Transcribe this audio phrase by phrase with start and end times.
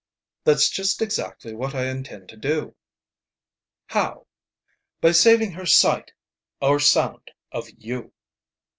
[0.45, 2.73] "That's just exactly what I intend to do."
[3.85, 4.25] "How?"
[4.99, 6.11] "By saving her sight
[6.59, 8.11] or sound of you."